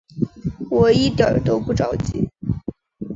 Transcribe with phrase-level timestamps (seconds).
[0.71, 2.27] 我一点都不着急